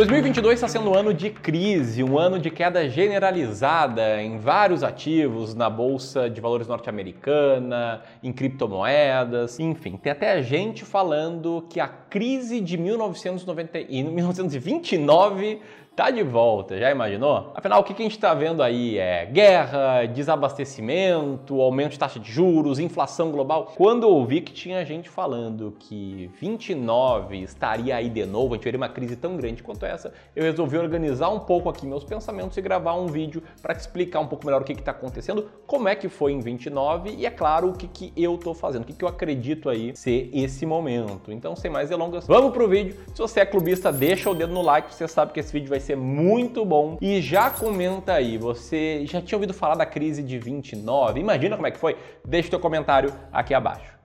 2022 0.00 0.54
está 0.54 0.66
sendo 0.66 0.88
um 0.88 0.94
ano 0.94 1.12
de 1.12 1.28
crise, 1.28 2.02
um 2.02 2.18
ano 2.18 2.38
de 2.38 2.50
queda 2.50 2.88
generalizada 2.88 4.22
em 4.22 4.38
vários 4.38 4.82
ativos, 4.82 5.54
na 5.54 5.68
bolsa 5.68 6.30
de 6.30 6.40
valores 6.40 6.66
norte-americana, 6.66 8.00
em 8.22 8.32
criptomoedas, 8.32 9.60
enfim, 9.60 9.98
tem 9.98 10.12
até 10.12 10.42
gente 10.42 10.86
falando 10.86 11.66
que 11.68 11.78
a 11.78 11.86
crise 11.86 12.62
de 12.62 12.78
1990 12.78 13.78
e 13.78 14.02
1929 14.02 15.60
tá 15.94 16.10
de 16.10 16.22
volta, 16.22 16.78
já 16.78 16.90
imaginou? 16.90 17.52
Afinal, 17.54 17.80
o 17.80 17.84
que 17.84 17.92
a 17.92 17.96
gente 17.96 18.12
está 18.12 18.32
vendo 18.32 18.62
aí 18.62 18.96
é 18.96 19.26
guerra, 19.26 20.06
desabastecimento, 20.06 21.60
aumento 21.60 21.92
de 21.92 21.98
taxa 21.98 22.18
de 22.18 22.30
juros, 22.30 22.78
inflação 22.78 23.30
global. 23.30 23.72
Quando 23.76 24.04
eu 24.04 24.10
ouvi 24.10 24.40
que 24.40 24.52
tinha 24.52 24.84
gente 24.84 25.08
falando 25.08 25.76
que 25.78 26.30
29 26.40 27.42
estaria 27.42 27.96
aí 27.96 28.08
de 28.08 28.24
novo, 28.24 28.54
a 28.54 28.56
gente 28.56 28.64
veria 28.64 28.78
uma 28.78 28.88
crise 28.88 29.16
tão 29.16 29.36
grande 29.36 29.62
quanto 29.62 29.84
essa, 29.84 30.12
eu 30.34 30.42
resolvi 30.42 30.78
organizar 30.78 31.28
um 31.28 31.40
pouco 31.40 31.68
aqui 31.68 31.86
meus 31.86 32.04
pensamentos 32.04 32.56
e 32.56 32.62
gravar 32.62 32.94
um 32.94 33.06
vídeo 33.06 33.42
para 33.60 33.74
te 33.74 33.80
explicar 33.80 34.20
um 34.20 34.26
pouco 34.26 34.46
melhor 34.46 34.62
o 34.62 34.64
que 34.64 34.72
está 34.72 34.92
acontecendo, 34.92 35.50
como 35.66 35.88
é 35.88 35.94
que 35.94 36.08
foi 36.08 36.32
em 36.32 36.40
29 36.40 37.10
e, 37.10 37.26
é 37.26 37.30
claro, 37.30 37.70
o 37.70 37.72
que, 37.74 37.86
que 37.86 38.12
eu 38.16 38.36
estou 38.36 38.54
fazendo, 38.54 38.82
o 38.82 38.86
que, 38.86 38.94
que 38.94 39.04
eu 39.04 39.08
acredito 39.08 39.68
aí 39.68 39.94
ser 39.94 40.30
esse 40.32 40.64
momento. 40.64 41.30
Então, 41.32 41.54
sem 41.54 41.70
mais 41.70 41.90
delongas, 41.90 42.26
vamos 42.26 42.52
pro 42.52 42.68
vídeo. 42.68 42.96
Se 43.14 43.20
você 43.20 43.40
é 43.40 43.46
clubista, 43.46 43.92
deixa 43.92 44.30
o 44.30 44.34
dedo 44.34 44.52
no 44.52 44.62
like, 44.62 44.94
você 44.94 45.06
sabe 45.06 45.32
que 45.32 45.40
esse 45.40 45.52
vídeo 45.52 45.68
vai 45.68 45.80
ser 45.80 45.89
ser 45.90 45.96
muito 45.96 46.64
bom. 46.64 46.96
E 47.00 47.20
já 47.20 47.50
comenta 47.50 48.12
aí, 48.12 48.38
você 48.38 49.04
já 49.06 49.20
tinha 49.20 49.36
ouvido 49.36 49.52
falar 49.52 49.74
da 49.74 49.86
crise 49.86 50.22
de 50.22 50.38
29? 50.38 51.20
Imagina 51.20 51.56
como 51.56 51.66
é 51.66 51.70
que 51.70 51.78
foi? 51.78 51.96
Deixa 52.24 52.48
o 52.48 52.50
teu 52.50 52.60
comentário 52.60 53.12
aqui 53.32 53.52
abaixo. 53.54 54.00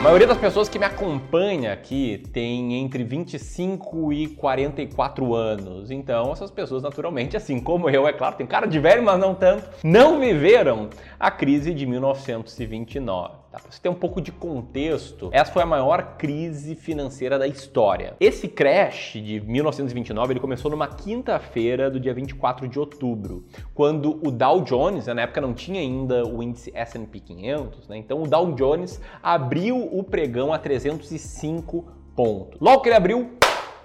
A 0.00 0.02
maioria 0.02 0.26
das 0.26 0.38
pessoas 0.38 0.66
que 0.66 0.78
me 0.78 0.86
acompanha 0.86 1.74
aqui 1.74 2.22
tem 2.32 2.76
entre 2.76 3.04
25 3.04 4.10
e 4.14 4.28
44 4.28 5.34
anos. 5.34 5.90
Então, 5.90 6.32
essas 6.32 6.50
pessoas, 6.50 6.82
naturalmente, 6.82 7.36
assim 7.36 7.60
como 7.60 7.90
eu, 7.90 8.08
é 8.08 8.12
claro, 8.14 8.34
tem 8.34 8.46
cara 8.46 8.64
de 8.64 8.78
velho, 8.78 9.02
mas 9.02 9.20
não 9.20 9.34
tanto, 9.34 9.68
não 9.84 10.18
viveram 10.18 10.88
a 11.20 11.30
crise 11.30 11.74
de 11.74 11.84
1929. 11.84 13.34
Tá? 13.52 13.58
Para 13.58 13.70
você 13.70 13.78
ter 13.82 13.90
um 13.90 13.94
pouco 13.94 14.22
de 14.22 14.32
contexto, 14.32 15.28
essa 15.32 15.52
foi 15.52 15.62
a 15.62 15.66
maior 15.66 16.16
crise 16.16 16.74
financeira 16.74 17.38
da 17.38 17.46
história. 17.46 18.16
Esse 18.18 18.48
crash 18.48 19.12
de 19.12 19.38
1929 19.38 20.32
ele 20.32 20.40
começou 20.40 20.70
numa 20.70 20.88
quinta-feira 20.88 21.90
do 21.90 22.00
dia 22.00 22.14
24 22.14 22.66
de 22.66 22.78
outubro, 22.78 23.44
quando 23.74 24.18
o 24.26 24.30
Dow 24.30 24.62
Jones, 24.62 25.06
né, 25.06 25.12
na 25.12 25.22
época 25.22 25.42
não 25.42 25.52
tinha 25.52 25.80
ainda 25.80 26.26
o 26.26 26.42
índice 26.42 26.72
S&P 26.74 27.20
500, 27.20 27.88
né, 27.88 27.98
então 27.98 28.22
o 28.22 28.26
Dow 28.26 28.52
Jones 28.52 28.98
abriu 29.22 29.76
o 29.76 30.02
pregão 30.02 30.54
a 30.54 30.58
305 30.58 31.84
pontos. 32.16 32.58
Logo 32.60 32.80
que 32.80 32.88
ele 32.88 32.96
abriu, 32.96 33.30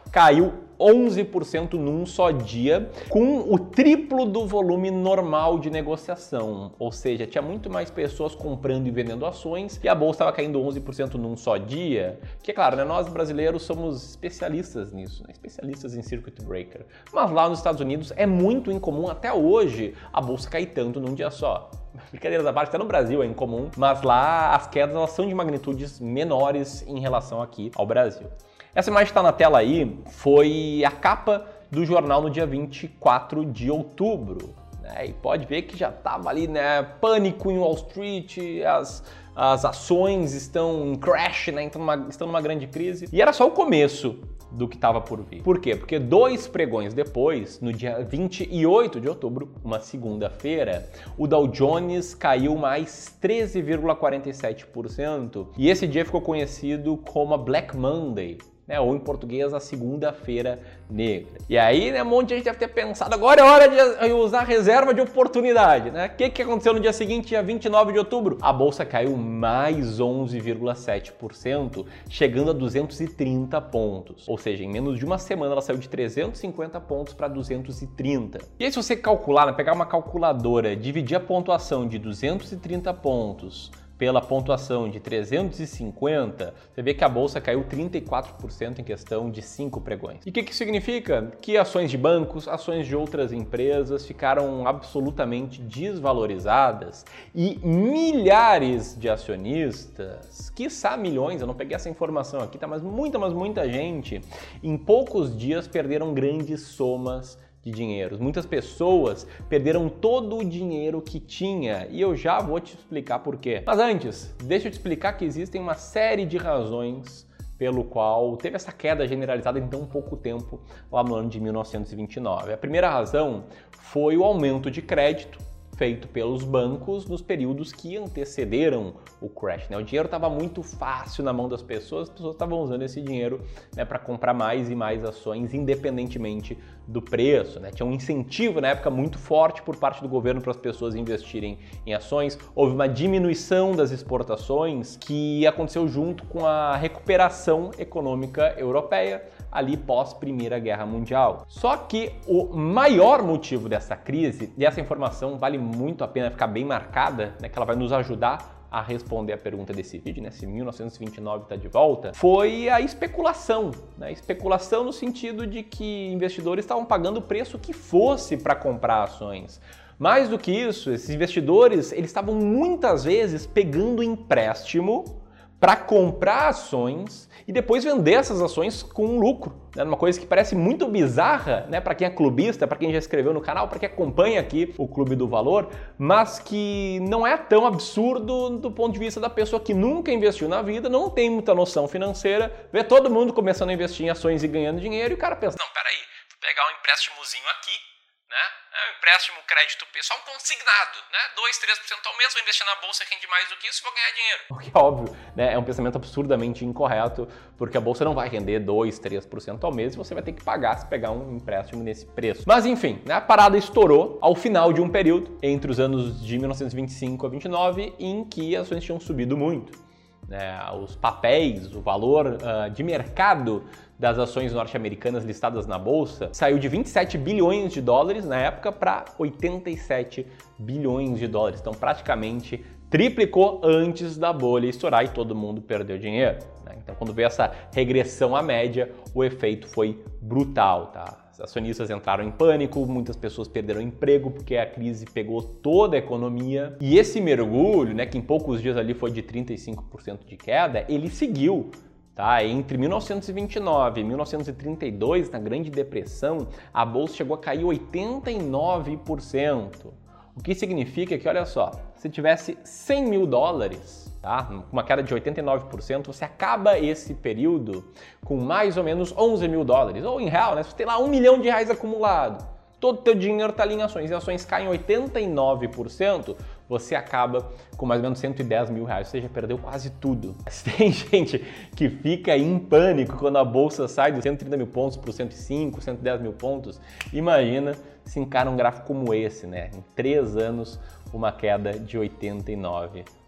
caiu 0.09 0.64
11% 0.79 1.73
num 1.73 2.05
só 2.05 2.31
dia, 2.31 2.89
com 3.09 3.53
o 3.53 3.57
triplo 3.57 4.25
do 4.25 4.45
volume 4.45 4.91
normal 4.91 5.59
de 5.59 5.69
negociação. 5.69 6.71
Ou 6.77 6.91
seja, 6.91 7.25
tinha 7.25 7.41
muito 7.41 7.69
mais 7.69 7.89
pessoas 7.89 8.35
comprando 8.35 8.87
e 8.87 8.91
vendendo 8.91 9.25
ações 9.25 9.79
e 9.83 9.87
a 9.87 9.95
bolsa 9.95 10.17
estava 10.17 10.31
caindo 10.31 10.59
11% 10.59 11.15
num 11.15 11.35
só 11.35 11.57
dia. 11.57 12.19
Que 12.41 12.51
é 12.51 12.53
claro, 12.53 12.75
né, 12.75 12.83
nós 12.83 13.07
brasileiros 13.07 13.63
somos 13.63 14.11
especialistas 14.11 14.91
nisso, 14.91 15.23
né, 15.23 15.29
especialistas 15.33 15.95
em 15.95 16.01
circuit 16.01 16.41
breaker. 16.43 16.85
Mas 17.13 17.31
lá 17.31 17.49
nos 17.49 17.59
Estados 17.59 17.81
Unidos 17.81 18.13
é 18.15 18.25
muito 18.25 18.71
incomum 18.71 19.07
até 19.07 19.33
hoje 19.33 19.93
a 20.11 20.21
bolsa 20.21 20.49
cair 20.49 20.67
tanto 20.67 20.99
num 20.99 21.13
dia 21.13 21.31
só. 21.31 21.69
Brincadeiras 22.11 22.45
à 22.45 22.53
parte, 22.53 22.69
até 22.69 22.77
no 22.77 22.85
Brasil 22.85 23.23
é 23.23 23.25
incomum, 23.25 23.69
mas 23.77 24.01
lá 24.01 24.55
as 24.55 24.67
quedas 24.67 24.95
elas 24.95 25.11
são 25.11 25.27
de 25.27 25.33
magnitudes 25.33 25.99
menores 25.99 26.85
em 26.87 26.99
relação 26.99 27.41
aqui 27.41 27.71
ao 27.75 27.85
Brasil. 27.85 28.27
Essa 28.75 28.91
imagem 28.91 29.07
está 29.07 29.23
na 29.23 29.31
tela 29.31 29.57
aí, 29.59 29.97
foi 30.07 30.83
a 30.85 30.91
capa 30.91 31.45
do 31.71 31.85
jornal 31.85 32.21
no 32.21 32.29
dia 32.29 32.45
24 32.45 33.45
de 33.45 33.71
outubro. 33.71 34.53
Né? 34.81 35.05
E 35.07 35.13
pode 35.13 35.45
ver 35.45 35.61
que 35.61 35.77
já 35.77 35.87
estava 35.87 36.29
ali, 36.29 36.45
né? 36.45 36.83
Pânico 36.99 37.49
em 37.49 37.57
Wall 37.57 37.75
Street, 37.75 38.37
as, 38.67 39.01
as 39.33 39.63
ações 39.63 40.33
estão 40.33 40.87
em 40.87 40.95
crash, 40.95 41.47
né? 41.53 41.63
Estão 41.63 41.79
numa, 41.79 41.95
estão 42.09 42.27
numa 42.27 42.41
grande 42.41 42.67
crise. 42.67 43.07
E 43.13 43.21
era 43.21 43.31
só 43.31 43.47
o 43.47 43.51
começo 43.51 44.19
do 44.51 44.67
que 44.67 44.75
estava 44.75 44.99
por 44.99 45.21
vir. 45.21 45.41
Por 45.41 45.59
quê? 45.59 45.77
Porque 45.77 45.97
dois 45.97 46.45
pregões 46.45 46.93
depois, 46.93 47.61
no 47.61 47.71
dia 47.71 48.03
28 48.03 48.99
de 48.99 49.07
outubro, 49.07 49.53
uma 49.63 49.79
segunda-feira, 49.79 50.89
o 51.17 51.27
Dow 51.27 51.47
Jones 51.47 52.13
caiu 52.13 52.57
mais 52.57 53.17
13,47% 53.21 55.47
e 55.57 55.69
esse 55.69 55.87
dia 55.87 56.03
ficou 56.03 56.19
conhecido 56.19 56.97
como 56.97 57.33
a 57.33 57.37
Black 57.37 57.77
Monday 57.77 58.37
né? 58.67 58.79
Ou 58.79 58.95
em 58.95 58.99
português, 58.99 59.53
a 59.53 59.59
segunda-feira 59.59 60.59
negra. 60.89 61.39
E 61.49 61.57
aí, 61.57 61.91
né, 61.91 62.01
um 62.03 62.05
monte 62.05 62.29
de 62.29 62.35
gente 62.35 62.45
deve 62.45 62.57
ter 62.57 62.67
pensado, 62.67 63.13
agora 63.13 63.41
é 63.41 63.43
hora 63.43 63.67
de 63.67 64.13
usar 64.13 64.43
reserva 64.43 64.93
de 64.93 65.01
oportunidade, 65.01 65.91
né? 65.91 66.07
O 66.07 66.15
que, 66.15 66.29
que 66.29 66.41
aconteceu 66.41 66.73
no 66.73 66.79
dia 66.79 66.93
seguinte, 66.93 67.29
dia 67.29 67.43
29 67.43 67.93
de 67.93 67.99
outubro? 67.99 68.37
A 68.41 68.51
bolsa 68.51 68.85
caiu 68.85 69.15
mais 69.17 69.99
11,7%, 69.99 71.85
chegando 72.09 72.51
a 72.51 72.53
230 72.53 73.61
pontos. 73.61 74.27
Ou 74.27 74.37
seja, 74.37 74.63
em 74.63 74.69
menos 74.69 74.97
de 74.97 75.05
uma 75.05 75.17
semana 75.17 75.51
ela 75.51 75.61
saiu 75.61 75.77
de 75.77 75.89
350 75.89 76.79
pontos 76.81 77.13
para 77.13 77.27
230. 77.27 78.39
E 78.59 78.65
aí, 78.65 78.71
se 78.71 78.77
você 78.77 78.95
calcular, 78.95 79.45
né, 79.45 79.53
pegar 79.53 79.73
uma 79.73 79.85
calculadora, 79.85 80.75
dividir 80.75 81.15
a 81.15 81.19
pontuação 81.19 81.87
de 81.87 81.97
230 81.97 82.93
pontos 82.93 83.71
pela 83.97 84.21
pontuação 84.21 84.89
de 84.89 84.99
350, 84.99 86.53
você 86.73 86.81
vê 86.81 86.93
que 86.93 87.03
a 87.03 87.09
bolsa 87.09 87.39
caiu 87.39 87.63
34% 87.63 88.79
em 88.79 88.83
questão 88.83 89.29
de 89.29 89.41
5 89.41 89.79
pregões. 89.81 90.25
E 90.25 90.29
o 90.29 90.33
que, 90.33 90.43
que 90.43 90.55
significa? 90.55 91.31
Que 91.41 91.57
ações 91.57 91.89
de 91.89 91.97
bancos, 91.97 92.47
ações 92.47 92.87
de 92.87 92.95
outras 92.95 93.31
empresas 93.31 94.05
ficaram 94.05 94.67
absolutamente 94.67 95.61
desvalorizadas 95.61 97.05
e 97.33 97.57
milhares 97.63 98.97
de 98.97 99.09
acionistas, 99.09 100.49
quiçá 100.49 100.97
milhões, 100.97 101.41
eu 101.41 101.47
não 101.47 101.55
peguei 101.55 101.75
essa 101.75 101.89
informação 101.89 102.41
aqui, 102.41 102.57
tá? 102.57 102.67
mas 102.67 102.81
muita, 102.81 103.17
mas 103.17 103.33
muita 103.33 103.69
gente, 103.69 104.21
em 104.61 104.77
poucos 104.77 105.35
dias 105.37 105.67
perderam 105.67 106.13
grandes 106.13 106.61
somas 106.61 107.37
de. 107.65 108.19
Muitas 108.19 108.45
pessoas 108.45 109.27
perderam 109.49 109.89
todo 109.89 110.37
o 110.37 110.45
dinheiro 110.45 111.01
que 111.01 111.19
tinha 111.19 111.87
e 111.89 111.99
eu 111.99 112.15
já 112.15 112.39
vou 112.39 112.59
te 112.59 112.75
explicar 112.75 113.19
por 113.19 113.37
quê. 113.37 113.63
Mas 113.65 113.79
antes, 113.79 114.35
deixa 114.43 114.67
eu 114.67 114.71
te 114.71 114.75
explicar 114.75 115.13
que 115.13 115.25
existem 115.25 115.59
uma 115.59 115.75
série 115.75 116.25
de 116.25 116.37
razões 116.37 117.27
pelo 117.57 117.85
qual 117.85 118.35
teve 118.37 118.55
essa 118.55 118.71
queda 118.71 119.07
generalizada 119.07 119.57
em 119.57 119.67
tão 119.67 119.85
pouco 119.85 120.17
tempo 120.17 120.59
lá 120.91 121.03
no 121.03 121.15
ano 121.15 121.29
de 121.29 121.39
1929. 121.39 122.53
A 122.53 122.57
primeira 122.57 122.89
razão 122.89 123.45
foi 123.71 124.17
o 124.17 124.23
aumento 124.23 124.69
de 124.69 124.81
crédito 124.81 125.39
feito 125.75 126.07
pelos 126.07 126.43
bancos 126.43 127.05
nos 127.07 127.21
períodos 127.21 127.71
que 127.71 127.97
antecederam 127.97 128.95
o 129.21 129.29
crash. 129.29 129.69
Né? 129.69 129.77
O 129.77 129.83
dinheiro 129.83 130.05
estava 130.05 130.29
muito 130.29 130.63
fácil 130.63 131.23
na 131.23 131.33
mão 131.33 131.49
das 131.49 131.61
pessoas, 131.61 132.09
as 132.09 132.09
pessoas 132.09 132.33
estavam 132.33 132.59
usando 132.61 132.83
esse 132.83 133.01
dinheiro 133.01 133.41
né, 133.75 133.83
para 133.83 133.99
comprar 133.99 134.33
mais 134.33 134.69
e 134.69 134.75
mais 134.75 135.03
ações, 135.03 135.53
independentemente 135.53 136.57
do 136.87 137.01
preço. 137.01 137.59
Né? 137.59 137.71
Tinha 137.71 137.85
um 137.85 137.91
incentivo 137.91 138.61
na 138.61 138.69
época 138.69 138.89
muito 138.89 139.17
forte 139.17 139.61
por 139.61 139.75
parte 139.75 140.01
do 140.01 140.07
governo 140.07 140.41
para 140.41 140.51
as 140.51 140.57
pessoas 140.57 140.95
investirem 140.95 141.59
em 141.85 141.93
ações. 141.93 142.37
Houve 142.55 142.73
uma 142.73 142.87
diminuição 142.87 143.75
das 143.75 143.91
exportações 143.91 144.95
que 144.95 145.45
aconteceu 145.45 145.87
junto 145.87 146.23
com 146.25 146.45
a 146.45 146.75
recuperação 146.75 147.71
econômica 147.77 148.55
europeia 148.57 149.23
ali 149.55 149.77
pós 149.77 150.13
Primeira 150.13 150.59
Guerra 150.59 150.85
Mundial. 150.85 151.45
Só 151.47 151.77
que 151.77 152.11
o 152.27 152.55
maior 152.55 153.23
motivo 153.23 153.69
dessa 153.69 153.95
crise, 153.95 154.53
e 154.57 154.65
essa 154.65 154.81
informação 154.81 155.37
vale 155.37 155.57
muito 155.57 156.03
a 156.03 156.07
pena 156.07 156.29
ficar 156.29 156.47
bem 156.47 156.65
marcada, 156.65 157.33
né, 157.39 157.47
que 157.47 157.57
ela 157.57 157.65
vai 157.65 157.75
nos 157.75 157.93
ajudar 157.93 158.67
a 158.69 158.81
responder 158.81 159.31
a 159.31 159.37
pergunta 159.37 159.71
desse 159.71 159.97
vídeo, 159.97 160.21
né, 160.21 160.29
se 160.31 160.45
1929 160.45 161.43
está 161.43 161.55
de 161.55 161.69
volta, 161.69 162.11
foi 162.13 162.67
a 162.67 162.81
especulação. 162.81 163.71
Né? 163.97 164.11
Especulação 164.11 164.83
no 164.83 164.91
sentido 164.91 165.47
de 165.47 165.63
que 165.63 166.11
investidores 166.11 166.65
estavam 166.65 166.83
pagando 166.83 167.17
o 167.17 167.21
preço 167.21 167.57
que 167.57 167.71
fosse 167.71 168.35
para 168.35 168.53
comprar 168.53 169.03
ações. 169.03 169.61
Mais 169.97 170.27
do 170.27 170.37
que 170.37 170.51
isso, 170.51 170.91
esses 170.91 171.09
investidores 171.09 171.93
eles 171.93 172.09
estavam 172.09 172.35
muitas 172.35 173.05
vezes 173.05 173.47
pegando 173.47 174.03
empréstimo 174.03 175.23
para 175.59 175.75
comprar 175.75 176.49
ações 176.49 177.29
e 177.47 177.51
depois 177.51 177.83
vender 177.83 178.13
essas 178.13 178.41
ações 178.41 178.83
com 178.83 179.19
lucro. 179.19 179.69
Né? 179.75 179.83
Uma 179.83 179.97
coisa 179.97 180.19
que 180.19 180.25
parece 180.25 180.55
muito 180.55 180.87
bizarra 180.87 181.65
né? 181.69 181.79
para 181.79 181.95
quem 181.95 182.07
é 182.07 182.09
clubista, 182.09 182.67
para 182.67 182.77
quem 182.77 182.91
já 182.91 182.97
escreveu 182.97 183.33
no 183.33 183.41
canal, 183.41 183.67
para 183.67 183.79
quem 183.79 183.87
acompanha 183.87 184.39
aqui 184.39 184.73
o 184.77 184.87
Clube 184.87 185.15
do 185.15 185.27
Valor, 185.27 185.69
mas 185.97 186.39
que 186.39 186.99
não 187.01 187.25
é 187.25 187.37
tão 187.37 187.65
absurdo 187.65 188.57
do 188.57 188.71
ponto 188.71 188.93
de 188.93 188.99
vista 188.99 189.19
da 189.19 189.29
pessoa 189.29 189.59
que 189.59 189.73
nunca 189.73 190.11
investiu 190.11 190.47
na 190.49 190.61
vida, 190.61 190.89
não 190.89 191.09
tem 191.09 191.29
muita 191.29 191.53
noção 191.53 191.87
financeira, 191.87 192.67
vê 192.71 192.83
todo 192.83 193.09
mundo 193.09 193.33
começando 193.33 193.69
a 193.69 193.73
investir 193.73 194.05
em 194.05 194.09
ações 194.09 194.43
e 194.43 194.47
ganhando 194.47 194.79
dinheiro 194.79 195.13
e 195.13 195.15
o 195.15 195.19
cara 195.19 195.35
pensa: 195.35 195.57
não, 195.59 195.67
peraí, 195.73 195.95
vou 195.95 196.39
pegar 196.41 196.63
um 196.67 196.79
empréstimozinho 196.79 197.45
aqui 197.59 197.95
né? 198.29 198.43
É 198.75 198.97
empréstimo, 198.97 199.37
crédito 199.47 199.85
pessoal 199.93 200.19
consignado, 200.25 200.99
né? 201.09 201.19
2, 201.33 201.59
3% 201.59 202.11
ao 202.11 202.17
mês, 202.17 202.33
vou 202.33 202.41
investir 202.41 202.65
na 202.65 202.75
bolsa, 202.81 203.05
rende 203.09 203.25
mais 203.27 203.47
do 203.47 203.55
que 203.55 203.67
isso, 203.69 203.81
vou 203.81 203.93
ganhar 203.93 204.11
dinheiro. 204.11 204.41
O 204.49 204.57
que 204.57 204.69
é 204.69 204.77
óbvio, 204.77 205.17
né? 205.33 205.53
É 205.53 205.57
um 205.57 205.63
pensamento 205.63 205.95
absurdamente 205.95 206.65
incorreto, 206.65 207.25
porque 207.57 207.77
a 207.77 207.81
bolsa 207.81 208.03
não 208.03 208.13
vai 208.13 208.27
render 208.27 208.59
2, 208.59 208.99
3% 208.99 209.63
ao 209.63 209.71
mês 209.71 209.93
e 209.93 209.97
você 209.97 210.13
vai 210.13 210.21
ter 210.21 210.33
que 210.33 210.43
pagar 210.43 210.77
se 210.77 210.85
pegar 210.87 211.11
um 211.11 211.37
empréstimo 211.37 211.81
nesse 211.81 212.05
preço. 212.05 212.43
Mas 212.45 212.65
enfim, 212.65 213.01
né? 213.05 213.13
a 213.13 213.21
parada 213.21 213.57
estourou 213.57 214.19
ao 214.21 214.35
final 214.35 214.73
de 214.73 214.81
um 214.81 214.89
período, 214.89 215.39
entre 215.41 215.71
os 215.71 215.79
anos 215.79 216.21
de 216.21 216.37
1925 216.37 217.25
a 217.25 217.29
29, 217.29 217.95
em 217.97 218.25
que 218.25 218.57
as 218.57 218.63
ações 218.63 218.83
tinham 218.83 218.99
subido 218.99 219.37
muito. 219.37 219.85
Né? 220.27 220.59
Os 220.73 220.95
papéis, 220.95 221.73
o 221.73 221.81
valor 221.81 222.25
uh, 222.25 222.69
de 222.69 222.83
mercado 222.83 223.69
das 223.97 224.19
ações 224.19 224.53
norte-americanas 224.53 225.23
listadas 225.23 225.65
na 225.65 225.79
bolsa 225.79 226.29
saiu 226.33 226.59
de 226.59 226.67
27 226.67 227.17
bilhões 227.17 227.73
de 227.73 227.81
dólares 227.81 228.25
na 228.25 228.37
época 228.37 228.71
para 228.71 229.05
87 229.17 230.25
bilhões 230.59 231.17
de 231.19 231.27
dólares. 231.27 231.61
Então, 231.61 231.73
praticamente 231.73 232.63
triplicou 232.89 233.61
antes 233.63 234.17
da 234.17 234.31
bolha 234.31 234.67
estourar 234.67 235.03
e 235.03 235.09
todo 235.09 235.35
mundo 235.35 235.61
perdeu 235.61 235.97
dinheiro. 235.97 236.39
Né? 236.63 236.75
Então, 236.83 236.95
quando 236.95 237.13
veio 237.13 237.27
essa 237.27 237.51
regressão 237.73 238.35
à 238.35 238.41
média, 238.41 238.91
o 239.13 239.23
efeito 239.23 239.67
foi 239.67 240.03
brutal. 240.21 240.87
Tá? 240.87 241.25
Os 241.33 241.41
acionistas 241.41 241.89
entraram 241.89 242.23
em 242.23 242.31
pânico, 242.31 242.85
muitas 242.85 243.15
pessoas 243.15 243.47
perderam 243.47 243.81
emprego 243.81 244.31
porque 244.31 244.55
a 244.55 244.65
crise 244.65 245.05
pegou 245.05 245.41
toda 245.41 245.97
a 245.97 245.99
economia. 245.99 246.77
E 246.79 246.97
esse 246.97 247.19
mergulho, 247.19 247.93
né, 247.93 248.05
que 248.05 248.17
em 248.17 248.21
poucos 248.21 248.61
dias 248.61 248.77
ali 248.77 248.93
foi 248.93 249.11
de 249.11 249.21
35% 249.21 250.25
de 250.25 250.37
queda, 250.37 250.85
ele 250.87 251.09
seguiu 251.09 251.71
Tá? 252.15 252.43
Entre 252.45 252.77
1929 252.77 253.99
e 253.99 254.03
1932, 254.05 255.29
na 255.29 255.37
Grande 255.37 255.69
Depressão, 255.69 256.47
a 256.73 256.85
bolsa 256.85 257.15
chegou 257.15 257.35
a 257.35 257.37
cair 257.37 257.63
89%. 257.63 259.87
O 260.33 260.41
que 260.41 260.55
significa 260.55 261.17
que, 261.17 261.27
olha 261.27 261.45
só, 261.45 261.73
se 261.97 262.09
tivesse 262.09 262.57
100 262.63 263.05
mil 263.05 263.27
dólares, 263.27 264.09
tá? 264.21 264.49
uma 264.71 264.83
queda 264.83 265.03
de 265.03 265.13
89%, 265.13 266.07
você 266.07 266.23
acaba 266.23 266.79
esse 266.79 267.13
período 267.13 267.83
com 268.23 268.37
mais 268.37 268.77
ou 268.77 268.83
menos 268.83 269.13
11 269.17 269.49
mil 269.49 269.65
dólares. 269.65 270.05
Ou 270.05 270.21
em 270.21 270.29
real, 270.29 270.55
né? 270.55 270.63
você 270.63 270.73
tem 270.73 270.85
lá 270.85 270.97
um 270.97 271.09
milhão 271.09 271.37
de 271.39 271.49
reais 271.49 271.69
acumulado 271.69 272.55
todo 272.85 272.99
o 272.99 273.01
teu 273.01 273.15
dinheiro 273.15 273.49
está 273.49 273.63
ali 273.63 273.73
em 273.73 273.81
ações 273.81 274.11
e 274.11 274.13
ações 274.13 274.45
caem 274.45 274.67
89%, 274.67 276.35
você 276.67 276.95
acaba 276.95 277.51
com 277.77 277.85
mais 277.85 277.99
ou 277.99 278.03
menos 278.03 278.19
110 278.19 278.69
mil 278.69 278.85
reais, 278.85 279.07
ou 279.07 279.11
seja, 279.11 279.29
perdeu 279.29 279.57
quase 279.57 279.89
tudo. 279.89 280.35
Tem 280.77 280.91
gente 280.91 281.39
que 281.75 281.89
fica 281.89 282.35
em 282.37 282.57
pânico 282.57 283.17
quando 283.17 283.37
a 283.37 283.45
bolsa 283.45 283.87
sai 283.87 284.11
dos 284.11 284.23
130 284.23 284.57
mil 284.57 284.67
pontos 284.67 284.97
para 284.97 285.11
105, 285.11 285.81
110 285.81 286.21
mil 286.21 286.33
pontos. 286.33 286.79
Imagina 287.13 287.75
se 288.03 288.19
encara 288.19 288.49
um 288.49 288.55
gráfico 288.55 288.87
como 288.87 289.13
esse, 289.13 289.47
né? 289.47 289.69
Em 289.75 289.83
três 289.95 290.37
anos, 290.37 290.79
uma 291.13 291.31
queda 291.31 291.77
de 291.79 291.97
89%. 291.97 293.24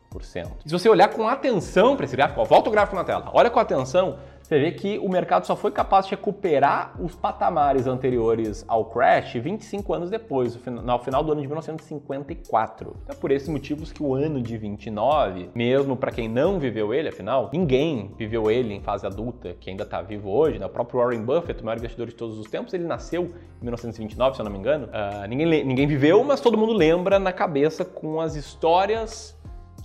Se 0.65 0.71
você 0.71 0.89
olhar 0.89 1.09
com 1.09 1.27
atenção 1.27 1.95
para 1.95 2.05
esse 2.05 2.15
gráfico, 2.15 2.41
ó, 2.41 2.45
volta 2.45 2.69
o 2.69 2.71
gráfico 2.71 2.95
na 2.95 3.03
tela, 3.03 3.29
olha 3.33 3.49
com 3.49 3.59
atenção, 3.59 4.17
você 4.47 4.59
vê 4.59 4.71
que 4.71 4.97
o 4.99 5.09
mercado 5.09 5.45
só 5.45 5.57
foi 5.57 5.71
capaz 5.71 6.05
de 6.05 6.11
recuperar 6.11 6.95
os 7.01 7.13
patamares 7.13 7.85
anteriores 7.85 8.63
ao 8.65 8.85
crash 8.85 9.33
25 9.33 9.93
anos 9.93 10.09
depois, 10.09 10.57
no 10.65 10.99
final 10.99 11.21
do 11.21 11.33
ano 11.33 11.41
de 11.41 11.47
1954. 11.47 12.95
Então 13.03 13.13
é 13.13 13.19
por 13.19 13.29
esses 13.29 13.49
motivos 13.49 13.91
que 13.91 14.01
o 14.01 14.15
ano 14.15 14.41
de 14.41 14.57
29, 14.57 15.49
mesmo 15.53 15.97
para 15.97 16.11
quem 16.11 16.29
não 16.29 16.59
viveu 16.59 16.93
ele, 16.93 17.09
afinal, 17.09 17.49
ninguém 17.51 18.13
viveu 18.17 18.49
ele 18.49 18.73
em 18.73 18.79
fase 18.79 19.05
adulta, 19.05 19.53
que 19.59 19.69
ainda 19.69 19.83
está 19.83 20.01
vivo 20.01 20.29
hoje, 20.29 20.57
né? 20.57 20.65
o 20.65 20.69
próprio 20.69 21.01
Warren 21.01 21.25
Buffett, 21.25 21.61
o 21.61 21.65
maior 21.65 21.77
investidor 21.77 22.07
de 22.07 22.15
todos 22.15 22.39
os 22.39 22.49
tempos, 22.49 22.73
ele 22.73 22.85
nasceu 22.85 23.23
em 23.61 23.65
1929, 23.65 24.35
se 24.37 24.41
eu 24.41 24.45
não 24.45 24.51
me 24.53 24.59
engano. 24.59 24.87
Uh, 24.87 25.27
ninguém, 25.27 25.65
ninguém 25.65 25.85
viveu, 25.85 26.23
mas 26.23 26.39
todo 26.39 26.57
mundo 26.57 26.71
lembra 26.71 27.19
na 27.19 27.33
cabeça 27.33 27.83
com 27.83 28.21
as 28.21 28.35
histórias 28.35 29.36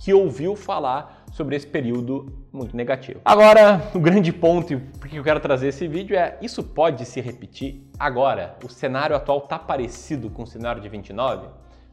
que 0.03 0.13
ouviu 0.13 0.53
falar 0.53 1.23
sobre 1.31 1.55
esse 1.55 1.65
período 1.65 2.45
muito 2.51 2.75
negativo. 2.75 3.21
Agora, 3.23 3.89
o 3.95 3.99
grande 4.01 4.33
ponto 4.33 4.77
que 5.07 5.15
eu 5.15 5.23
quero 5.23 5.39
trazer 5.39 5.69
esse 5.69 5.87
vídeo 5.87 6.17
é 6.17 6.37
isso 6.41 6.61
pode 6.61 7.05
se 7.05 7.21
repetir 7.21 7.89
agora? 7.97 8.57
O 8.61 8.67
cenário 8.67 9.15
atual 9.15 9.37
está 9.37 9.57
parecido 9.57 10.29
com 10.29 10.43
o 10.43 10.47
cenário 10.47 10.81
de 10.81 10.89
29? 10.89 11.47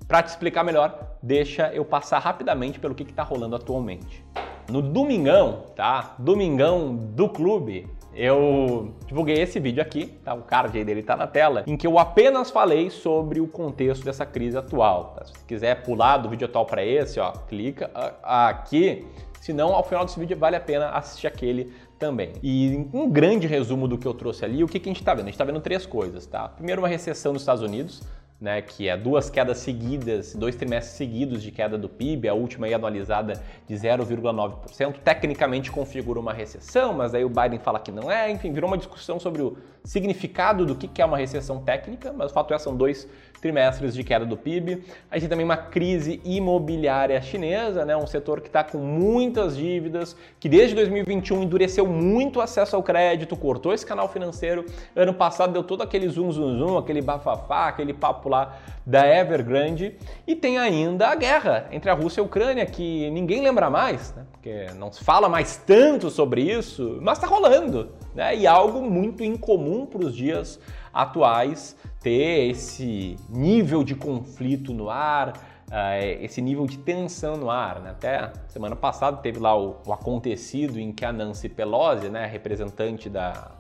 Para 0.09 0.25
te 0.25 0.27
explicar 0.27 0.65
melhor, 0.65 1.19
deixa 1.23 1.73
eu 1.73 1.85
passar 1.85 2.19
rapidamente 2.19 2.81
pelo 2.81 2.97
que 2.97 3.05
está 3.05 3.23
rolando 3.23 3.55
atualmente. 3.55 4.25
No 4.69 4.83
domingão, 4.83 5.67
tá? 5.77 6.17
Domingão 6.19 6.97
do 6.97 7.29
clube, 7.29 7.89
eu 8.15 8.93
divulguei 9.07 9.41
esse 9.41 9.61
vídeo 9.61 9.83
aqui, 9.83 10.07
tá? 10.25 10.35
O 10.35 10.43
card 10.43 10.77
aí 10.77 10.85
dele 10.85 11.03
tá 11.03 11.17
na 11.17 11.27
tela, 11.27 11.65
em 11.67 11.77
que 11.77 11.87
eu 11.87 11.99
apenas 11.99 12.51
falei 12.51 12.91
sobre 12.91 13.41
o 13.41 13.47
contexto 13.47 14.05
dessa 14.05 14.27
crise 14.27 14.57
atual. 14.57 15.15
Tá? 15.17 15.25
Se 15.25 15.33
você 15.33 15.45
quiser 15.47 15.83
pular 15.83 16.19
do 16.19 16.29
vídeo 16.29 16.47
atual 16.47 16.67
para 16.67 16.85
esse, 16.85 17.21
ó, 17.21 17.33
clica 17.33 17.91
aqui 18.23 19.07
se 19.41 19.55
não, 19.55 19.75
ao 19.75 19.83
final 19.83 20.05
desse 20.05 20.21
vídeo 20.21 20.37
vale 20.37 20.55
a 20.55 20.61
pena 20.61 20.91
assistir 20.91 21.27
aquele 21.27 21.73
também. 21.99 22.33
E 22.43 22.87
um 22.93 23.09
grande 23.09 23.47
resumo 23.47 23.89
do 23.89 23.97
que 23.97 24.07
eu 24.07 24.13
trouxe 24.13 24.45
ali, 24.45 24.63
o 24.63 24.69
que, 24.69 24.79
que 24.79 24.89
a 24.89 24.93
gente 24.93 25.01
está 25.01 25.15
vendo? 25.15 25.23
A 25.23 25.27
gente 25.27 25.35
está 25.35 25.45
vendo 25.45 25.61
três 25.61 25.87
coisas, 25.87 26.27
tá? 26.27 26.47
Primeiro, 26.49 26.83
uma 26.83 26.89
recessão 26.89 27.33
nos 27.33 27.43
Estados 27.43 27.63
Unidos, 27.63 28.03
né, 28.41 28.63
que 28.63 28.89
é 28.89 28.97
duas 28.97 29.29
quedas 29.29 29.59
seguidas, 29.59 30.35
dois 30.35 30.57
trimestres 30.57 30.97
seguidos 30.97 31.43
de 31.43 31.51
queda 31.51 31.77
do 31.77 31.89
PIB, 31.89 32.27
a 32.27 32.33
última 32.33 32.67
aí 32.67 32.73
anualizada 32.73 33.35
de 33.69 33.75
0,9%. 33.75 34.95
Tecnicamente 35.05 35.71
configura 35.71 36.19
uma 36.19 36.33
recessão, 36.33 36.95
mas 36.95 37.15
aí 37.15 37.23
o 37.23 37.29
Biden 37.29 37.59
fala 37.59 37.79
que 37.79 37.93
não 37.93 38.11
é, 38.11 38.31
enfim, 38.31 38.51
virou 38.51 38.71
uma 38.71 38.79
discussão 38.79 39.21
sobre 39.21 39.43
o 39.43 39.59
significado 39.85 40.65
do 40.65 40.75
que 40.75 41.03
é 41.03 41.05
uma 41.05 41.19
recessão 41.19 41.61
técnica, 41.63 42.13
mas 42.13 42.31
o 42.31 42.35
fato 42.35 42.55
é 42.55 42.59
são 42.59 42.75
dois 42.75 43.07
trimestres 43.41 43.95
de 43.95 44.05
queda 44.05 44.25
do 44.25 44.37
PIB. 44.37 44.85
A 45.11 45.17
gente 45.17 45.23
tem 45.23 45.29
também 45.31 45.45
uma 45.45 45.57
crise 45.57 46.21
imobiliária 46.25 47.21
chinesa, 47.21 47.85
né, 47.85 47.97
um 47.97 48.07
setor 48.07 48.41
que 48.41 48.49
está 48.49 48.63
com 48.63 48.79
muitas 48.79 49.57
dívidas, 49.57 50.17
que 50.39 50.49
desde 50.49 50.75
2021 50.75 51.43
endureceu 51.43 51.87
muito 51.87 52.39
o 52.39 52.43
acesso 52.43 52.77
ao 52.77 52.83
crédito, 52.83 53.37
cortou 53.37 53.73
esse 53.73 53.85
canal 53.85 54.09
financeiro. 54.09 54.65
Ano 54.95 55.15
passado 55.15 55.53
deu 55.53 55.63
todo 55.63 55.83
aquele 55.83 56.09
zoom, 56.09 56.31
zoom, 56.33 56.59
zoom, 56.59 56.79
aquele 56.79 57.01
bafafá, 57.01 57.69
aquele 57.69 57.93
papo 57.93 58.30
lá 58.31 58.59
da 58.87 59.07
Evergrande. 59.07 59.97
E 60.27 60.35
tem 60.35 60.59
ainda 60.59 61.09
a 61.09 61.15
guerra 61.15 61.69
entre 61.71 61.91
a 61.91 61.95
Rússia 61.95 62.21
e 62.21 62.23
a 62.23 62.25
Ucrânia, 62.25 62.65
que 62.65 63.11
ninguém 63.11 63.43
lembra 63.43 63.69
mais, 63.69 64.15
né? 64.15 64.25
porque 64.33 64.67
não 64.79 64.91
se 64.91 65.05
fala 65.05 65.29
mais 65.29 65.57
tanto 65.57 66.09
sobre 66.09 66.43
isso, 66.43 66.99
mas 67.03 67.19
está 67.19 67.27
rolando. 67.27 67.91
Né? 68.15 68.37
E 68.37 68.47
algo 68.47 68.81
muito 68.81 69.23
incomum 69.23 69.85
para 69.85 70.01
os 70.01 70.15
dias 70.15 70.59
atuais 70.93 71.77
ter 72.01 72.51
esse 72.51 73.17
nível 73.29 73.85
de 73.85 73.95
conflito 73.95 74.73
no 74.73 74.89
ar, 74.89 75.37
uh, 75.69 76.23
esse 76.23 76.41
nível 76.41 76.67
de 76.67 76.79
tensão 76.79 77.37
no 77.37 77.51
ar. 77.51 77.81
Né? 77.81 77.91
Até 77.91 78.33
semana 78.49 78.75
passada 78.75 79.19
teve 79.19 79.39
lá 79.39 79.57
o, 79.57 79.77
o, 79.87 79.93
acontecido 79.93 80.81
em 80.81 80.93
que 80.93 81.05
a 81.05 81.13
Nancy 81.13 81.49
Pelosi, 81.49 82.09
né, 82.09 82.27
representante 82.27 83.09
da 83.09 83.53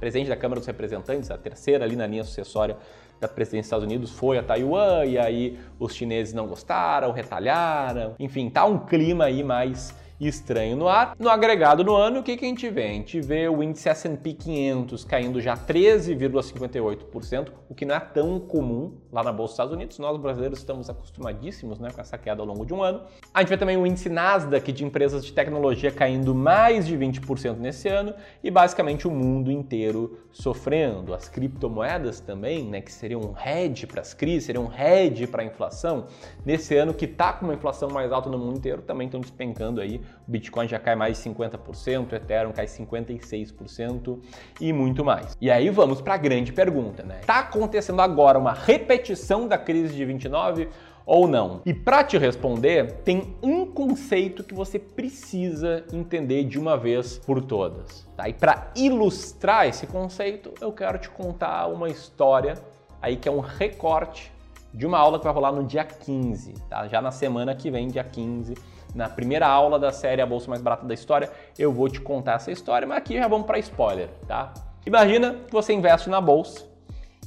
presidente 0.00 0.28
da 0.28 0.36
Câmara 0.36 0.60
dos 0.60 0.66
Representantes, 0.66 1.30
a 1.30 1.36
terceira 1.36 1.84
ali 1.84 1.94
na 1.94 2.06
linha 2.06 2.24
sucessória 2.24 2.76
da 3.20 3.28
presidência 3.28 3.62
dos 3.62 3.66
Estados 3.66 3.84
Unidos 3.84 4.10
foi 4.12 4.38
a 4.38 4.42
Taiwan 4.42 5.04
e 5.04 5.18
aí 5.18 5.58
os 5.78 5.94
chineses 5.94 6.32
não 6.32 6.46
gostaram, 6.46 7.12
retalharam. 7.12 8.14
Enfim, 8.18 8.48
tá 8.48 8.64
um 8.64 8.78
clima 8.78 9.24
aí 9.24 9.42
mais 9.42 9.94
estranho 10.20 10.76
no 10.76 10.88
ar. 10.88 11.14
No 11.18 11.28
agregado 11.28 11.84
no 11.84 11.94
ano, 11.94 12.20
o 12.20 12.22
que, 12.22 12.36
que 12.36 12.44
a 12.44 12.48
gente 12.48 12.68
vê? 12.68 12.84
A 12.84 12.88
gente 12.88 13.20
vê 13.20 13.48
o 13.48 13.62
índice 13.62 13.88
S&P 13.88 14.32
500 14.32 15.04
caindo 15.04 15.40
já 15.40 15.56
13,58%, 15.56 17.48
o 17.68 17.74
que 17.74 17.84
não 17.84 17.94
é 17.94 18.00
tão 18.00 18.40
comum 18.40 18.94
lá 19.12 19.22
na 19.22 19.32
Bolsa 19.32 19.50
dos 19.50 19.54
Estados 19.54 19.72
Unidos. 19.74 19.98
Nós 19.98 20.16
brasileiros 20.16 20.58
estamos 20.58 20.90
acostumadíssimos 20.90 21.78
né, 21.78 21.90
com 21.90 22.00
essa 22.00 22.18
queda 22.18 22.42
ao 22.42 22.46
longo 22.46 22.66
de 22.66 22.74
um 22.74 22.82
ano. 22.82 23.02
A 23.32 23.40
gente 23.40 23.50
vê 23.50 23.56
também 23.56 23.76
o 23.76 23.86
índice 23.86 24.08
Nasdaq 24.08 24.72
de 24.72 24.84
empresas 24.84 25.24
de 25.24 25.32
tecnologia 25.32 25.92
caindo 25.92 26.34
mais 26.34 26.86
de 26.86 26.96
20% 26.96 27.56
nesse 27.56 27.88
ano 27.88 28.14
e 28.42 28.50
basicamente 28.50 29.06
o 29.06 29.10
mundo 29.10 29.52
inteiro 29.52 30.18
sofrendo. 30.32 31.14
As 31.14 31.28
criptomoedas 31.28 32.20
também, 32.20 32.64
né, 32.64 32.80
que 32.80 32.92
seriam 32.92 33.20
um 33.20 33.34
hedge 33.38 33.86
para 33.86 34.00
as 34.00 34.14
crises, 34.14 34.44
seriam 34.44 34.64
um 34.64 34.72
hedge 34.72 35.26
para 35.26 35.42
a 35.42 35.44
inflação, 35.44 36.06
nesse 36.44 36.76
ano 36.76 36.92
que 36.92 37.04
está 37.04 37.32
com 37.32 37.46
uma 37.46 37.54
inflação 37.54 37.88
mais 37.88 38.10
alta 38.12 38.28
no 38.28 38.38
mundo 38.38 38.58
inteiro, 38.58 38.82
também 38.82 39.06
estão 39.06 39.20
despencando 39.20 39.80
aí 39.80 40.00
o 40.26 40.30
Bitcoin 40.30 40.68
já 40.68 40.78
cai 40.78 40.94
mais 40.94 41.16
de 41.16 41.30
50%, 41.30 42.12
o 42.12 42.14
Ethereum 42.14 42.52
cai 42.52 42.66
56% 42.66 44.18
e 44.60 44.72
muito 44.72 45.04
mais. 45.04 45.36
E 45.40 45.50
aí 45.50 45.70
vamos 45.70 46.00
para 46.00 46.14
a 46.14 46.18
grande 46.18 46.52
pergunta, 46.52 47.02
né? 47.02 47.20
Tá 47.26 47.40
acontecendo 47.40 48.02
agora 48.02 48.38
uma 48.38 48.52
repetição 48.52 49.48
da 49.48 49.56
crise 49.56 49.94
de 49.94 50.04
29 50.04 50.68
ou 51.06 51.26
não? 51.26 51.62
E 51.64 51.72
para 51.72 52.04
te 52.04 52.18
responder, 52.18 53.00
tem 53.02 53.34
um 53.42 53.64
conceito 53.64 54.44
que 54.44 54.52
você 54.52 54.78
precisa 54.78 55.82
entender 55.90 56.44
de 56.44 56.58
uma 56.58 56.76
vez 56.76 57.18
por 57.18 57.40
todas. 57.40 58.06
Tá? 58.14 58.28
E 58.28 58.34
para 58.34 58.70
ilustrar 58.76 59.66
esse 59.66 59.86
conceito, 59.86 60.52
eu 60.60 60.70
quero 60.70 60.98
te 60.98 61.08
contar 61.08 61.66
uma 61.68 61.88
história 61.88 62.58
aí 63.00 63.16
que 63.16 63.26
é 63.26 63.32
um 63.32 63.40
recorte 63.40 64.30
de 64.74 64.84
uma 64.86 64.98
aula 64.98 65.18
que 65.18 65.24
vai 65.24 65.32
rolar 65.32 65.52
no 65.52 65.64
dia 65.64 65.82
15, 65.82 66.52
tá? 66.68 66.86
Já 66.88 67.00
na 67.00 67.10
semana 67.10 67.54
que 67.54 67.70
vem, 67.70 67.88
dia 67.88 68.04
15 68.04 68.54
na 68.98 69.08
primeira 69.08 69.46
aula 69.46 69.78
da 69.78 69.92
série 69.92 70.20
A 70.20 70.26
Bolsa 70.26 70.50
Mais 70.50 70.60
Barata 70.60 70.84
da 70.84 70.92
História, 70.92 71.30
eu 71.56 71.72
vou 71.72 71.88
te 71.88 72.00
contar 72.00 72.34
essa 72.34 72.50
história, 72.50 72.86
mas 72.86 72.98
aqui 72.98 73.14
já 73.14 73.28
vamos 73.28 73.46
para 73.46 73.56
spoiler, 73.60 74.08
tá? 74.26 74.52
Imagina 74.84 75.36
que 75.46 75.52
você 75.52 75.72
investe 75.72 76.10
na 76.10 76.20
bolsa 76.20 76.66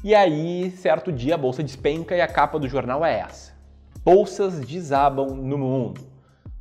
E 0.04 0.14
aí, 0.14 0.72
certo 0.72 1.14
dia, 1.14 1.36
a 1.36 1.38
bolsa 1.38 1.64
despenca 1.64 2.14
e 2.14 2.20
a 2.20 2.28
capa 2.28 2.60
do 2.60 2.68
jornal 2.68 3.06
é 3.06 3.20
essa: 3.20 3.54
Bolsas 4.04 4.60
desabam 4.60 5.28
no 5.28 5.58
mundo. 5.58 6.11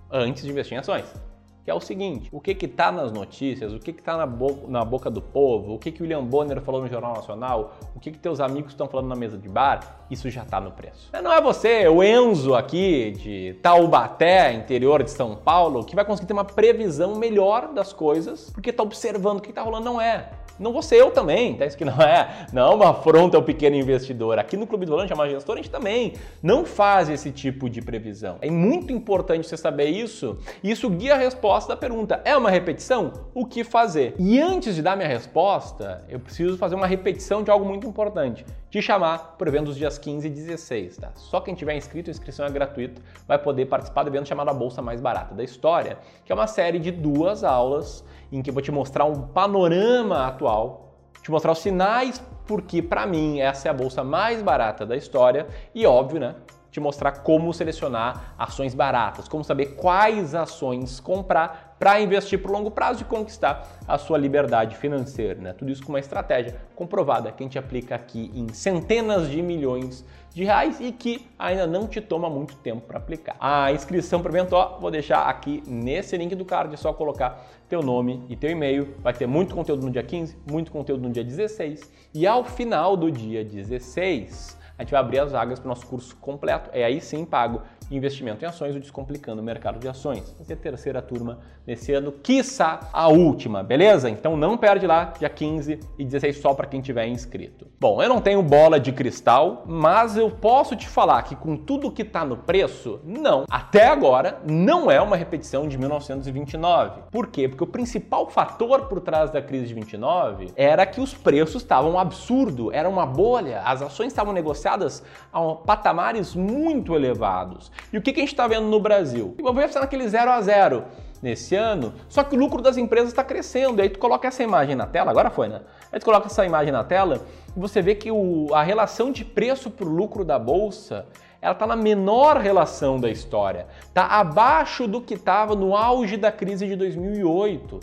antes 0.09 0.43
de 0.43 0.49
investir 0.49 0.75
em 0.75 0.79
ações 0.79 1.26
que 1.67 1.71
é 1.71 1.73
o 1.73 1.81
seguinte: 1.81 2.29
o 2.31 2.39
que 2.39 2.55
que 2.55 2.65
tá 2.65 2.93
nas 2.93 3.11
notícias, 3.11 3.73
o 3.73 3.79
que 3.79 3.91
que 3.91 4.01
tá 4.01 4.15
na, 4.15 4.25
bo 4.25 4.57
na 4.69 4.85
boca 4.85 5.09
do 5.09 5.21
povo, 5.21 5.73
o 5.73 5.77
que 5.77 5.91
que 5.91 6.01
William 6.01 6.23
Bonner 6.23 6.61
falou 6.61 6.81
no 6.81 6.87
Jornal 6.87 7.15
Nacional, 7.15 7.75
o 7.93 7.99
que 7.99 8.09
que 8.09 8.17
teus 8.17 8.39
amigos 8.39 8.71
estão 8.71 8.87
falando 8.87 9.09
na 9.09 9.17
mesa 9.17 9.37
de 9.37 9.49
bar, 9.49 9.97
isso 10.09 10.29
já 10.29 10.45
tá 10.45 10.61
no 10.61 10.71
preço. 10.71 11.11
Não 11.21 11.29
é 11.29 11.41
você, 11.41 11.85
o 11.89 12.01
Enzo 12.01 12.55
aqui 12.55 13.11
de 13.11 13.59
Taubaté, 13.61 14.53
interior 14.53 15.03
de 15.03 15.11
São 15.11 15.35
Paulo, 15.35 15.83
que 15.83 15.93
vai 15.93 16.05
conseguir 16.05 16.27
ter 16.27 16.33
uma 16.33 16.45
previsão 16.45 17.15
melhor 17.15 17.73
das 17.73 17.91
coisas, 17.91 18.49
porque 18.51 18.71
tá 18.71 18.81
observando 18.81 19.39
o 19.39 19.41
que 19.41 19.51
tá 19.51 19.61
rolando, 19.61 19.83
não 19.83 19.99
é. 19.99 20.29
Não 20.59 20.73
vou 20.73 20.81
ser 20.81 20.97
eu 20.97 21.11
também, 21.11 21.55
tá? 21.55 21.65
Isso 21.65 21.77
que 21.77 21.85
não 21.85 22.01
é, 22.01 22.47
não 22.51 22.71
é 22.71 22.75
uma 22.75 22.89
afronta 22.91 23.37
ao 23.37 23.43
pequeno 23.43 23.75
investidor. 23.75 24.39
Aqui 24.39 24.57
no 24.57 24.67
Clube 24.67 24.85
do 24.85 24.91
Volante, 24.91 25.13
a 25.13 25.29
Gestora, 25.29 25.59
a 25.59 25.63
gente 25.63 25.71
também 25.71 26.13
não 26.41 26.65
faz 26.65 27.09
esse 27.09 27.31
tipo 27.31 27.69
de 27.69 27.81
previsão. 27.81 28.37
É 28.41 28.49
muito 28.49 28.93
importante 28.93 29.47
você 29.47 29.57
saber 29.57 29.89
isso 29.89 30.37
isso 30.63 30.89
guia 30.89 31.13
a 31.13 31.17
resposta 31.17 31.73
da 31.73 31.77
pergunta. 31.77 32.21
É 32.23 32.35
uma 32.35 32.49
repetição? 32.49 33.13
O 33.33 33.45
que 33.45 33.63
fazer? 33.63 34.15
E 34.17 34.39
antes 34.39 34.75
de 34.75 34.81
dar 34.81 34.95
minha 34.95 35.07
resposta, 35.07 36.03
eu 36.09 36.19
preciso 36.19 36.57
fazer 36.57 36.75
uma 36.75 36.87
repetição 36.87 37.43
de 37.43 37.51
algo 37.51 37.65
muito 37.65 37.87
importante. 37.87 38.45
Te 38.77 38.81
chamar 38.83 39.33
para 39.39 39.47
o 39.47 39.49
evento 39.49 39.65
dos 39.65 39.75
dias 39.75 39.97
15 39.97 40.27
e 40.27 40.29
16, 40.29 40.97
tá? 40.97 41.09
Só 41.15 41.41
quem 41.41 41.55
tiver 41.55 41.75
inscrito, 41.75 42.11
a 42.11 42.13
inscrição 42.13 42.45
é 42.45 42.49
gratuita, 42.51 43.01
vai 43.27 43.39
poder 43.39 43.65
participar 43.65 44.03
do 44.03 44.09
evento 44.09 44.27
chamado 44.27 44.49
A 44.49 44.53
Bolsa 44.53 44.83
Mais 44.83 45.01
Barata 45.01 45.33
da 45.33 45.43
História, 45.43 45.97
que 46.23 46.31
é 46.31 46.35
uma 46.35 46.45
série 46.45 46.77
de 46.77 46.91
duas 46.91 47.43
aulas 47.43 48.05
em 48.31 48.39
que 48.39 48.51
eu 48.51 48.53
vou 48.53 48.61
te 48.61 48.71
mostrar 48.71 49.05
um 49.05 49.29
panorama 49.29 50.27
atual, 50.27 50.93
te 51.23 51.31
mostrar 51.31 51.53
os 51.53 51.57
sinais 51.57 52.23
porque 52.45 52.79
para 52.79 53.07
mim 53.07 53.39
essa 53.39 53.67
é 53.67 53.71
a 53.71 53.73
bolsa 53.73 54.03
mais 54.03 54.43
barata 54.43 54.85
da 54.85 54.95
história 54.95 55.47
e 55.73 55.83
óbvio, 55.87 56.19
né? 56.19 56.35
Te 56.69 56.79
mostrar 56.79 57.23
como 57.23 57.51
selecionar 57.55 58.35
ações 58.37 58.75
baratas, 58.75 59.27
como 59.27 59.43
saber 59.43 59.75
quais 59.75 60.35
ações 60.35 60.99
comprar 60.99 61.66
para 61.79 61.99
investir 62.01 62.41
por 62.41 62.51
longo 62.51 62.71
prazo 62.71 63.01
e 63.01 63.05
conquistar 63.05 63.79
a 63.87 63.97
sua 63.97 64.17
liberdade 64.17 64.75
financeira, 64.75 65.39
né? 65.39 65.53
Tudo 65.53 65.71
isso 65.71 65.83
com 65.83 65.89
uma 65.89 65.99
estratégia 65.99 66.55
comprovada 66.75 67.31
que 67.31 67.43
a 67.43 67.45
gente 67.45 67.57
aplica 67.57 67.95
aqui 67.95 68.31
em 68.33 68.47
centenas 68.53 69.29
de 69.29 69.41
milhões 69.41 70.05
de 70.33 70.43
reais 70.43 70.79
e 70.79 70.91
que 70.91 71.27
ainda 71.37 71.65
não 71.65 71.87
te 71.87 71.99
toma 71.99 72.29
muito 72.29 72.55
tempo 72.57 72.81
para 72.81 72.97
aplicar. 72.97 73.35
A 73.39 73.71
inscrição 73.71 74.21
para 74.21 74.31
o 74.31 74.35
evento, 74.35 74.53
ó, 74.53 74.77
vou 74.79 74.91
deixar 74.91 75.23
aqui 75.23 75.63
nesse 75.65 76.15
link 76.17 76.35
do 76.35 76.45
card, 76.45 76.73
é 76.73 76.77
só 76.77 76.93
colocar 76.93 77.43
teu 77.67 77.81
nome 77.81 78.23
e 78.29 78.35
teu 78.35 78.51
e-mail. 78.51 78.95
Vai 78.99 79.13
ter 79.13 79.27
muito 79.27 79.55
conteúdo 79.55 79.85
no 79.85 79.91
dia 79.91 80.03
15, 80.03 80.37
muito 80.49 80.71
conteúdo 80.71 81.03
no 81.03 81.09
dia 81.09 81.23
16 81.23 81.91
e 82.13 82.27
ao 82.27 82.43
final 82.43 82.95
do 82.95 83.11
dia 83.11 83.43
16 83.43 84.57
a 84.77 84.83
gente 84.83 84.91
vai 84.91 84.99
abrir 84.99 85.19
as 85.19 85.31
vagas 85.31 85.59
para 85.59 85.65
o 85.65 85.69
nosso 85.69 85.87
curso 85.87 86.15
completo. 86.17 86.69
É 86.71 86.83
aí 86.83 87.01
sim 87.01 87.25
pago 87.25 87.63
investimento 87.89 88.43
em 88.43 88.47
ações, 88.47 88.75
o 88.75 88.79
Descomplicando 88.79 89.41
o 89.41 89.45
Mercado 89.45 89.79
de 89.79 89.87
Ações. 89.87 90.33
Vai 90.37 90.45
ser 90.45 90.53
a 90.53 90.57
terceira 90.57 91.01
turma 91.01 91.39
nesse 91.65 91.93
ano, 91.93 92.11
quiçá 92.11 92.89
a 92.93 93.07
última, 93.07 93.63
beleza? 93.63 94.09
Então 94.09 94.37
não 94.37 94.57
perde 94.57 94.87
lá, 94.87 95.13
dia 95.17 95.29
15 95.29 95.79
e 95.97 96.05
16 96.05 96.37
só 96.37 96.53
para 96.53 96.67
quem 96.67 96.81
tiver 96.81 97.07
inscrito. 97.07 97.67
Bom, 97.79 98.01
eu 98.01 98.09
não 98.09 98.21
tenho 98.21 98.41
bola 98.41 98.79
de 98.79 98.91
cristal, 98.91 99.63
mas 99.65 100.15
eu 100.15 100.29
posso 100.31 100.75
te 100.75 100.87
falar 100.87 101.23
que 101.23 101.35
com 101.35 101.57
tudo 101.57 101.91
que 101.91 102.01
está 102.01 102.23
no 102.25 102.37
preço, 102.37 102.99
não. 103.03 103.45
Até 103.49 103.87
agora, 103.87 104.41
não 104.45 104.89
é 104.89 105.01
uma 105.01 105.15
repetição 105.15 105.67
de 105.67 105.77
1929. 105.77 107.01
Por 107.11 107.27
quê? 107.27 107.47
Porque 107.47 107.63
o 107.63 107.67
principal 107.67 108.29
fator 108.29 108.85
por 108.85 109.01
trás 109.01 109.29
da 109.29 109.41
crise 109.41 109.67
de 109.67 109.73
29 109.73 110.51
era 110.55 110.85
que 110.85 111.01
os 111.01 111.13
preços 111.13 111.61
estavam 111.61 111.91
um 111.91 111.99
absurdo, 111.99 112.71
era 112.71 112.87
uma 112.87 113.05
bolha, 113.05 113.61
as 113.61 113.81
ações 113.81 114.07
estavam 114.07 114.33
negociadas 114.33 115.03
a 115.31 115.55
patamares 115.55 116.33
muito 116.35 116.95
elevados. 116.95 117.71
E 117.91 117.97
o 117.97 118.01
que, 118.01 118.13
que 118.13 118.19
a 118.19 118.23
gente 118.23 118.33
está 118.33 118.47
vendo 118.47 118.67
no 118.67 118.79
Brasil? 118.79 119.35
O 119.37 119.41
Ibovespa 119.41 119.67
está 119.67 119.79
naquele 119.81 120.07
0 120.07 120.31
a 120.31 120.41
0 120.41 120.83
nesse 121.21 121.55
ano, 121.55 121.93
só 122.07 122.23
que 122.23 122.35
o 122.35 122.39
lucro 122.39 122.61
das 122.61 122.77
empresas 122.77 123.09
está 123.09 123.23
crescendo. 123.23 123.79
E 123.79 123.83
aí 123.83 123.89
tu 123.89 123.99
coloca 123.99 124.27
essa 124.27 124.43
imagem 124.43 124.75
na 124.75 124.85
tela, 124.85 125.11
agora 125.11 125.29
foi, 125.29 125.47
né? 125.47 125.61
Aí 125.91 125.99
tu 125.99 126.05
coloca 126.05 126.27
essa 126.27 126.45
imagem 126.45 126.71
na 126.71 126.83
tela 126.83 127.21
e 127.55 127.59
você 127.59 127.81
vê 127.81 127.95
que 127.95 128.11
o, 128.11 128.53
a 128.53 128.61
relação 128.61 129.11
de 129.11 129.25
preço 129.25 129.69
por 129.69 129.87
lucro 129.87 130.23
da 130.23 130.37
bolsa 130.37 131.05
ela 131.41 131.53
está 131.53 131.67
na 131.67 131.75
menor 131.75 132.37
relação 132.37 132.99
da 132.99 133.09
história. 133.09 133.67
Está 133.81 134.07
abaixo 134.07 134.87
do 134.87 135.01
que 135.01 135.13
estava 135.13 135.55
no 135.55 135.75
auge 135.75 136.17
da 136.17 136.31
crise 136.31 136.67
de 136.67 136.75
2008. 136.75 137.79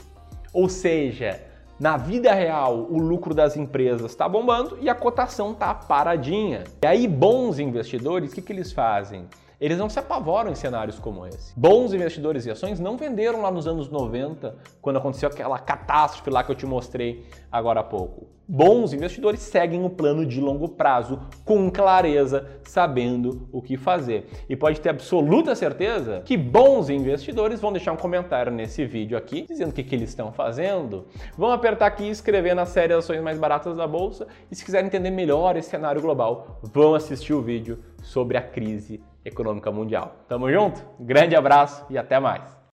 Ou 0.53 0.69
seja, 0.69 1.41
na 1.79 1.97
vida 1.97 2.33
real, 2.33 2.87
o 2.91 2.99
lucro 2.99 3.35
das 3.35 3.57
empresas 3.57 4.11
está 4.11 4.29
bombando 4.29 4.79
e 4.81 4.89
a 4.89 4.95
cotação 4.95 5.53
está 5.53 5.73
paradinha. 5.75 6.65
E 6.83 6.87
aí, 6.87 7.07
bons 7.07 7.59
investidores, 7.59 8.33
o 8.33 8.35
que, 8.35 8.43
que 8.43 8.53
eles 8.53 8.73
fazem? 8.73 9.27
Eles 9.65 9.79
não 9.79 9.89
se 9.89 9.99
apavoram 9.99 10.53
em 10.53 10.55
cenários 10.55 10.99
como 10.99 11.27
esse. 11.27 11.59
Bons 11.59 11.95
investidores 11.95 12.45
e 12.45 12.51
ações 12.51 12.79
não 12.79 12.99
venderam 12.99 13.41
lá 13.41 13.51
nos 13.51 13.67
anos 13.67 13.89
90, 13.89 14.55
quando 14.83 14.99
aconteceu 14.99 15.27
aquela 15.27 15.59
catástrofe 15.59 16.29
lá 16.29 16.45
que 16.45 16.53
eu 16.53 16.55
te 16.55 16.67
mostrei 16.67 17.25
agora 17.51 17.81
há 17.81 17.83
pouco. 17.83 18.27
Bons 18.47 18.93
investidores 18.93 19.41
seguem 19.41 19.83
o 19.83 19.89
plano 19.89 20.27
de 20.27 20.39
longo 20.39 20.69
prazo 20.69 21.19
com 21.47 21.71
clareza, 21.71 22.47
sabendo 22.63 23.49
o 23.51 23.63
que 23.63 23.79
fazer. 23.79 24.29
E 24.51 24.55
pode 24.55 24.83
ter 24.83 24.91
absoluta 24.91 25.55
certeza 25.55 26.21
que 26.27 26.37
bons 26.37 26.91
investidores 26.91 27.59
vão 27.59 27.73
deixar 27.73 27.93
um 27.93 27.97
comentário 27.97 28.53
nesse 28.53 28.85
vídeo 28.85 29.17
aqui, 29.17 29.47
dizendo 29.49 29.71
o 29.71 29.73
que, 29.73 29.83
que 29.83 29.95
eles 29.95 30.11
estão 30.11 30.31
fazendo. 30.31 31.07
Vão 31.39 31.51
apertar 31.51 31.87
aqui 31.87 32.05
e 32.05 32.11
escrever 32.11 32.55
na 32.55 32.67
série 32.67 32.93
Ações 32.93 33.23
Mais 33.23 33.39
Baratas 33.39 33.75
da 33.75 33.87
Bolsa. 33.87 34.27
E 34.51 34.55
se 34.55 34.63
quiserem 34.63 34.89
entender 34.89 35.11
melhor 35.11 35.57
esse 35.57 35.71
cenário 35.71 36.03
global, 36.03 36.59
vão 36.63 36.95
assistir 36.95 37.33
o 37.33 37.41
vídeo 37.41 37.79
sobre 38.03 38.37
a 38.37 38.43
crise 38.43 39.01
econômica 39.25 39.71
mundial. 39.71 40.25
Tamo 40.29 40.51
junto? 40.51 40.81
Grande 41.01 41.35
abraço 41.35 41.85
e 41.91 41.99
até 41.99 42.21
mais! 42.21 42.55